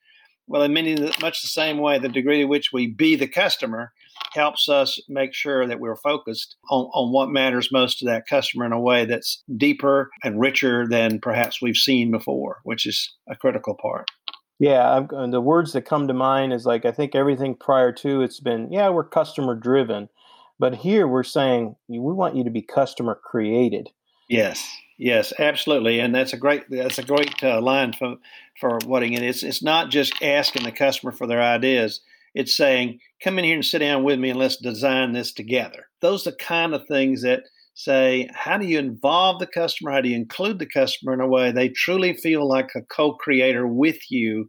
Well, 0.46 0.62
in 0.62 0.74
many 0.74 0.94
much 1.22 1.40
the 1.40 1.48
same 1.48 1.78
way, 1.78 1.98
the 1.98 2.08
degree 2.08 2.40
to 2.40 2.44
which 2.44 2.70
we 2.72 2.86
be 2.86 3.16
the 3.16 3.26
customer 3.26 3.92
helps 4.34 4.68
us 4.68 4.98
make 5.08 5.32
sure 5.32 5.66
that 5.66 5.80
we're 5.80 5.96
focused 5.96 6.56
on, 6.70 6.84
on 6.92 7.12
what 7.12 7.30
matters 7.30 7.72
most 7.72 7.98
to 7.98 8.04
that 8.06 8.26
customer 8.26 8.66
in 8.66 8.72
a 8.72 8.80
way 8.80 9.06
that's 9.06 9.42
deeper 9.56 10.10
and 10.22 10.40
richer 10.40 10.86
than 10.86 11.18
perhaps 11.20 11.62
we've 11.62 11.76
seen 11.76 12.10
before, 12.10 12.60
which 12.64 12.84
is 12.84 13.14
a 13.28 13.36
critical 13.36 13.74
part. 13.74 14.10
Yeah, 14.58 14.90
I've, 14.90 15.30
the 15.30 15.40
words 15.40 15.72
that 15.72 15.82
come 15.82 16.06
to 16.08 16.14
mind 16.14 16.52
is 16.52 16.64
like 16.64 16.84
I 16.84 16.92
think 16.92 17.14
everything 17.14 17.56
prior 17.56 17.90
to 17.92 18.22
it's 18.22 18.38
been 18.38 18.70
yeah 18.70 18.88
we're 18.88 19.04
customer 19.04 19.54
driven, 19.54 20.08
but 20.64 20.76
here 20.76 21.06
we're 21.06 21.22
saying 21.22 21.76
we 21.88 21.98
want 21.98 22.36
you 22.36 22.42
to 22.42 22.48
be 22.48 22.62
customer 22.62 23.20
created. 23.22 23.90
Yes, 24.30 24.66
yes, 24.96 25.30
absolutely, 25.38 26.00
and 26.00 26.14
that's 26.14 26.32
a 26.32 26.38
great 26.38 26.62
that's 26.70 26.98
a 26.98 27.02
great 27.02 27.44
uh, 27.44 27.60
line 27.60 27.92
for 27.92 28.16
for 28.58 28.78
what 28.86 29.02
it 29.02 29.12
is. 29.12 29.42
It's 29.42 29.62
not 29.62 29.90
just 29.90 30.14
asking 30.22 30.64
the 30.64 30.72
customer 30.72 31.12
for 31.12 31.26
their 31.26 31.42
ideas. 31.42 32.00
It's 32.34 32.56
saying, 32.56 33.00
"Come 33.22 33.38
in 33.38 33.44
here 33.44 33.56
and 33.56 33.62
sit 33.62 33.80
down 33.80 34.04
with 34.04 34.18
me, 34.18 34.30
and 34.30 34.38
let's 34.38 34.56
design 34.56 35.12
this 35.12 35.34
together." 35.34 35.84
Those 36.00 36.26
are 36.26 36.30
the 36.30 36.38
kind 36.38 36.74
of 36.74 36.88
things 36.88 37.20
that 37.20 37.42
say, 37.74 38.30
"How 38.32 38.56
do 38.56 38.64
you 38.64 38.78
involve 38.78 39.40
the 39.40 39.46
customer? 39.46 39.90
How 39.90 40.00
do 40.00 40.08
you 40.08 40.16
include 40.16 40.60
the 40.60 40.64
customer 40.80 41.12
in 41.12 41.20
a 41.20 41.28
way 41.28 41.52
they 41.52 41.68
truly 41.68 42.14
feel 42.14 42.48
like 42.48 42.70
a 42.74 42.80
co-creator 42.80 43.66
with 43.66 44.10
you 44.10 44.48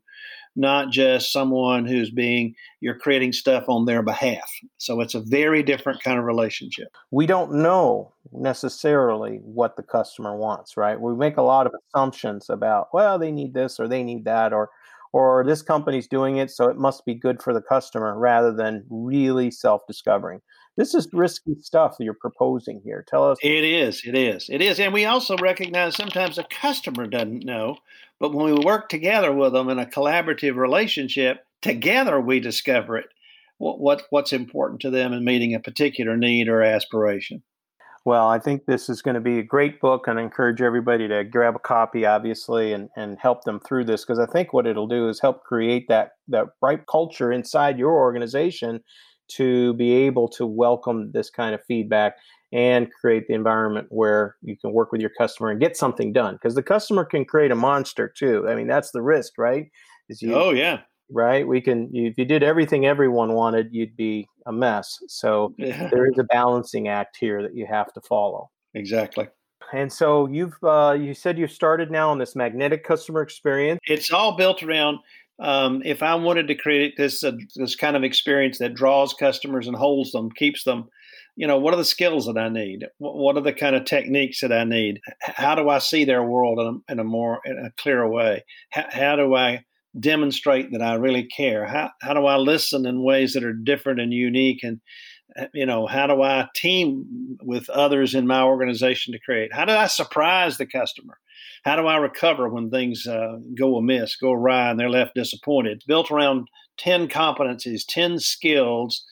not 0.56 0.90
just 0.90 1.32
someone 1.32 1.86
who's 1.86 2.10
being 2.10 2.56
you're 2.80 2.98
creating 2.98 3.34
stuff 3.34 3.66
on 3.68 3.86
their 3.86 4.02
behalf. 4.02 4.50
So 4.78 5.02
it's 5.02 5.16
a 5.16 5.22
very 5.22 5.64
different 5.64 6.04
kind 6.04 6.20
of 6.20 6.26
relationship. 6.26 6.88
We 7.12 7.26
don't 7.26 7.54
know 7.54 8.14
necessarily 8.32 9.40
what 9.44 9.76
the 9.76 9.84
customer 9.84 10.36
wants, 10.36 10.78
right? 10.78 11.00
We 11.00 11.16
make 11.16 11.38
a 11.38 11.42
lot 11.42 11.68
of 11.68 11.74
assumptions 11.90 12.50
about, 12.50 12.94
well, 12.94 13.20
they 13.20 13.32
need 13.32 13.54
this 13.54 13.80
or 13.80 13.88
they 13.88 14.04
need 14.04 14.26
that 14.26 14.54
or 14.54 14.70
or 15.14 15.46
this 15.46 15.62
company's 15.62 16.10
doing 16.10 16.38
it 16.38 16.52
so 16.52 16.68
it 16.68 16.76
must 16.76 17.06
be 17.06 17.14
good 17.14 17.42
for 17.42 17.54
the 17.54 17.62
customer 17.62 18.20
rather 18.20 18.52
than 18.52 18.84
really 18.90 19.50
self-discovering. 19.50 20.42
This 20.78 20.94
is 20.94 21.08
risky 21.14 21.56
stuff 21.62 21.98
that 21.98 22.04
you're 22.04 22.14
proposing 22.14 22.82
here. 22.84 23.06
Tell 23.08 23.32
us. 23.32 23.38
It 23.42 23.64
is. 23.64 24.02
It 24.06 24.16
is. 24.16 24.50
It 24.50 24.62
is. 24.62 24.80
And 24.80 24.94
we 24.94 25.06
also 25.06 25.38
recognize 25.38 25.96
sometimes 25.96 26.38
a 26.38 26.44
customer 26.44 27.08
doesn't 27.08 27.46
know, 27.46 27.78
but 28.20 28.34
when 28.34 28.54
we 28.54 28.66
work 28.66 28.90
together 28.90 29.32
with 29.32 29.54
them 29.54 29.70
in 29.70 29.80
a 29.80 29.86
collaborative 29.86 30.56
relationship, 30.56 31.46
together 31.62 32.20
we 32.20 32.40
discover 32.40 32.98
it. 32.98 33.08
What, 33.58 33.80
what 33.80 34.04
what's 34.10 34.34
important 34.34 34.82
to 34.82 34.90
them 34.90 35.14
in 35.14 35.24
meeting 35.24 35.56
a 35.56 35.62
particular 35.62 36.18
need 36.18 36.50
or 36.50 36.62
aspiration. 36.62 37.42
Well, 38.04 38.28
I 38.28 38.38
think 38.38 38.66
this 38.66 38.90
is 38.90 39.02
going 39.02 39.16
to 39.16 39.22
be 39.22 39.40
a 39.40 39.44
great 39.44 39.80
book, 39.80 40.08
and 40.08 40.20
I 40.20 40.22
encourage 40.22 40.62
everybody 40.62 41.08
to 41.08 41.24
grab 41.24 41.56
a 41.56 41.60
copy, 41.60 42.06
obviously, 42.06 42.72
and, 42.74 42.90
and 42.96 43.18
help 43.20 43.46
them 43.46 43.60
through 43.62 43.86
this 43.86 44.04
because 44.04 44.20
I 44.20 44.28
think 44.28 44.54
what 44.54 44.68
it'll 44.68 44.88
do 44.88 45.10
is 45.10 45.22
help 45.22 45.44
create 45.44 45.88
that 45.88 46.12
that 46.28 46.48
right 46.62 46.86
culture 46.86 47.32
inside 47.32 47.80
your 47.80 47.94
organization 47.94 48.84
to 49.28 49.74
be 49.74 49.94
able 49.94 50.28
to 50.30 50.46
welcome 50.46 51.12
this 51.12 51.30
kind 51.30 51.56
of 51.56 51.62
feedback 51.68 52.16
and 52.52 52.92
create 52.92 53.28
the 53.28 53.34
environment 53.34 53.88
where 53.90 54.36
you 54.42 54.56
can 54.58 54.72
work 54.72 54.92
with 54.92 55.02
your 55.02 55.12
customer 55.18 55.50
and 55.50 55.60
get 55.60 55.76
something 55.76 56.14
done 56.14 56.36
because 56.36 56.56
the 56.56 56.64
customer 56.64 57.04
can 57.04 57.26
create 57.26 57.52
a 57.52 57.56
monster 57.56 58.08
too. 58.08 58.48
I 58.48 58.56
mean 58.56 58.68
that's 58.68 58.92
the 58.92 59.02
risk 59.02 59.34
right? 59.38 59.66
You, 60.08 60.36
oh 60.36 60.52
yeah. 60.52 60.82
right? 61.12 61.48
We 61.48 61.62
can 61.62 61.90
you, 61.92 62.08
if 62.08 62.18
you 62.18 62.26
did 62.26 62.44
everything 62.44 62.86
everyone 62.86 63.34
wanted 63.34 63.70
you'd 63.72 63.98
be 63.98 64.28
a 64.46 64.54
mess. 64.54 65.00
So 65.08 65.54
yeah. 65.58 65.90
there 65.90 66.06
is 66.06 66.18
a 66.20 66.24
balancing 66.24 66.88
act 66.88 67.18
here 67.20 67.42
that 67.42 67.56
you 67.56 67.66
have 67.70 67.92
to 67.94 68.02
follow. 68.02 68.52
Exactly. 68.74 69.28
And 69.74 69.92
so 69.92 70.28
you've 70.28 70.56
uh, 70.64 70.96
you 71.00 71.14
said 71.14 71.38
you 71.38 71.48
started 71.48 71.92
now 71.92 72.10
on 72.10 72.20
this 72.20 72.36
magnetic 72.36 72.84
customer 72.84 73.22
experience. 73.22 73.80
It's 73.86 74.12
all 74.12 74.38
built 74.38 74.64
around 74.64 75.00
um, 75.40 75.82
if 75.84 76.02
I 76.02 76.16
wanted 76.16 76.48
to 76.48 76.56
create 76.56 76.96
this 76.98 77.24
uh, 77.24 77.34
this 77.56 77.76
kind 77.76 77.96
of 77.96 78.04
experience 78.04 78.60
that 78.60 78.74
draws 78.74 79.14
customers 79.14 79.68
and 79.68 79.76
holds 79.76 80.12
them, 80.12 80.32
keeps 80.32 80.64
them, 80.64 80.86
you 81.36 81.46
know, 81.46 81.60
what 81.60 81.74
are 81.74 81.78
the 81.78 81.86
skills 81.86 82.26
that 82.28 82.38
I 82.38 82.48
need? 82.48 82.86
What 83.00 83.36
are 83.36 83.42
the 83.42 83.54
kind 83.54 83.76
of 83.76 83.86
techniques 83.86 84.40
that 84.42 84.54
I 84.54 84.64
need? 84.64 85.02
How 85.22 85.56
do 85.56 85.68
I 85.68 85.80
see 85.80 86.06
their 86.06 86.24
world 86.24 86.60
in 86.60 86.68
a, 86.68 86.94
in 86.94 87.00
a 87.00 87.04
more 87.04 87.42
in 87.46 87.58
a 87.58 87.72
clearer 87.82 88.10
way? 88.10 88.46
How, 88.70 88.86
how, 88.90 89.16
do 89.18 89.36
I 89.36 89.66
demonstrate 90.00 90.72
that 90.72 90.82
I 90.82 90.94
really 90.94 91.26
care? 91.26 91.66
How 91.66 91.92
how 92.02 92.14
do 92.14 92.26
I 92.26 92.38
listen 92.38 92.86
in 92.86 93.04
ways 93.04 93.34
that 93.34 93.44
are 93.44 93.54
different 93.54 94.00
and 94.00 94.14
unique? 94.14 94.64
And 94.64 94.80
you 95.54 95.66
know, 95.66 95.86
how 95.86 96.08
do 96.08 96.22
I 96.22 96.48
team 96.56 97.38
with 97.44 97.70
others 97.70 98.16
in 98.16 98.26
my 98.26 98.42
organization 98.42 99.12
to 99.12 99.20
create? 99.20 99.54
How 99.54 99.66
do 99.66 99.74
I 99.74 99.88
surprise 99.88 100.58
the 100.58 100.66
customer? 100.66 101.18
How 101.64 101.76
do 101.76 101.88
I 101.88 101.98
recover 101.98 102.50
when 102.50 102.70
things 102.70 103.08
uh, 103.08 103.38
go 103.58 103.78
amiss, 103.78 104.16
go 104.16 104.32
awry, 104.32 104.70
and 104.70 104.80
they're 104.80 104.90
left 104.90 105.16
disappointed? 105.16 105.84
Built 105.88 106.12
around 106.12 106.48
10 106.78 107.08
competencies, 107.08 107.82
10 107.88 108.20
skills 108.20 109.04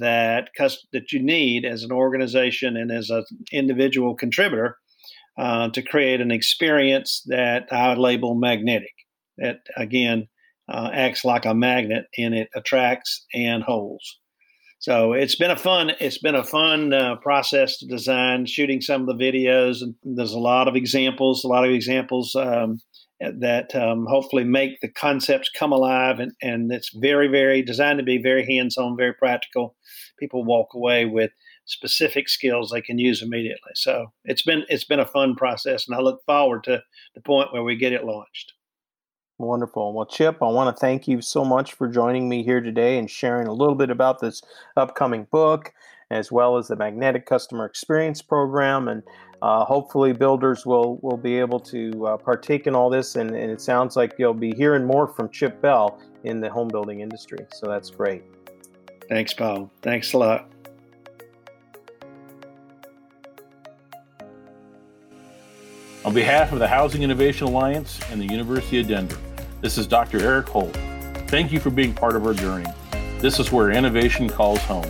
that, 0.00 0.50
that 0.92 1.12
you 1.12 1.22
need 1.22 1.64
as 1.64 1.82
an 1.82 1.92
organization 1.92 2.76
and 2.76 2.90
as 2.90 3.10
an 3.10 3.24
individual 3.52 4.14
contributor 4.14 4.76
uh, 5.38 5.68
to 5.70 5.82
create 5.82 6.20
an 6.20 6.30
experience 6.30 7.22
that 7.26 7.68
I 7.70 7.94
label 7.94 8.34
magnetic. 8.34 8.92
That, 9.38 9.60
again, 9.76 10.28
uh, 10.68 10.90
acts 10.92 11.24
like 11.24 11.44
a 11.44 11.54
magnet 11.54 12.06
and 12.18 12.34
it 12.34 12.48
attracts 12.54 13.24
and 13.34 13.62
holds. 13.62 14.18
So 14.86 15.14
it's 15.14 15.34
been 15.34 15.50
a 15.50 15.56
fun 15.56 15.90
it's 15.98 16.18
been 16.18 16.36
a 16.36 16.44
fun 16.44 16.92
uh, 16.92 17.16
process 17.16 17.78
to 17.78 17.86
design, 17.86 18.46
shooting 18.46 18.80
some 18.80 19.00
of 19.00 19.08
the 19.08 19.24
videos, 19.24 19.82
and 19.82 19.96
there's 20.04 20.32
a 20.32 20.38
lot 20.38 20.68
of 20.68 20.76
examples, 20.76 21.42
a 21.42 21.48
lot 21.48 21.66
of 21.66 21.72
examples 21.72 22.36
um, 22.36 22.78
that 23.18 23.74
um, 23.74 24.06
hopefully 24.08 24.44
make 24.44 24.80
the 24.82 24.88
concepts 24.88 25.50
come 25.50 25.72
alive, 25.72 26.20
and, 26.20 26.30
and 26.40 26.70
it's 26.70 26.90
very 26.94 27.26
very 27.26 27.62
designed 27.62 27.98
to 27.98 28.04
be 28.04 28.22
very 28.22 28.46
hands 28.46 28.76
on, 28.76 28.96
very 28.96 29.12
practical. 29.12 29.74
People 30.20 30.44
walk 30.44 30.68
away 30.72 31.04
with 31.04 31.32
specific 31.64 32.28
skills 32.28 32.70
they 32.70 32.80
can 32.80 32.96
use 32.96 33.22
immediately. 33.22 33.72
So 33.74 34.12
it's 34.24 34.42
been 34.42 34.62
it's 34.68 34.84
been 34.84 35.00
a 35.00 35.04
fun 35.04 35.34
process, 35.34 35.88
and 35.88 35.96
I 35.96 36.00
look 36.00 36.20
forward 36.26 36.62
to 36.62 36.80
the 37.16 37.22
point 37.22 37.52
where 37.52 37.64
we 37.64 37.74
get 37.74 37.92
it 37.92 38.04
launched. 38.04 38.52
Wonderful. 39.38 39.92
Well, 39.92 40.06
Chip, 40.06 40.42
I 40.42 40.46
want 40.46 40.74
to 40.74 40.80
thank 40.80 41.06
you 41.06 41.20
so 41.20 41.44
much 41.44 41.74
for 41.74 41.88
joining 41.88 42.28
me 42.28 42.42
here 42.42 42.60
today 42.60 42.98
and 42.98 43.10
sharing 43.10 43.46
a 43.46 43.52
little 43.52 43.74
bit 43.74 43.90
about 43.90 44.18
this 44.18 44.42
upcoming 44.78 45.24
book, 45.30 45.74
as 46.10 46.32
well 46.32 46.56
as 46.56 46.68
the 46.68 46.76
Magnetic 46.76 47.26
Customer 47.26 47.66
Experience 47.66 48.22
Program. 48.22 48.88
And 48.88 49.02
uh, 49.42 49.66
hopefully, 49.66 50.14
builders 50.14 50.64
will, 50.64 50.96
will 51.02 51.18
be 51.18 51.38
able 51.38 51.60
to 51.60 52.06
uh, 52.06 52.16
partake 52.16 52.66
in 52.66 52.74
all 52.74 52.88
this. 52.88 53.16
And, 53.16 53.30
and 53.34 53.50
it 53.50 53.60
sounds 53.60 53.94
like 53.94 54.14
you'll 54.18 54.32
be 54.32 54.54
hearing 54.54 54.86
more 54.86 55.06
from 55.06 55.28
Chip 55.28 55.60
Bell 55.60 56.00
in 56.24 56.40
the 56.40 56.48
home 56.48 56.68
building 56.68 57.00
industry. 57.00 57.46
So 57.52 57.66
that's 57.66 57.90
great. 57.90 58.22
Thanks, 59.10 59.34
Paul. 59.34 59.70
Thanks 59.82 60.14
a 60.14 60.18
lot. 60.18 60.55
On 66.06 66.14
behalf 66.14 66.52
of 66.52 66.60
the 66.60 66.68
Housing 66.68 67.02
Innovation 67.02 67.48
Alliance 67.48 67.98
and 68.12 68.20
the 68.20 68.26
University 68.26 68.78
of 68.78 68.86
Denver, 68.86 69.18
this 69.60 69.76
is 69.76 69.88
Dr. 69.88 70.20
Eric 70.20 70.46
Holt. 70.46 70.72
Thank 71.26 71.50
you 71.50 71.58
for 71.58 71.70
being 71.70 71.92
part 71.92 72.14
of 72.14 72.24
our 72.24 72.32
journey. 72.32 72.70
This 73.18 73.40
is 73.40 73.50
where 73.50 73.72
innovation 73.72 74.28
calls 74.28 74.60
home. 74.60 74.88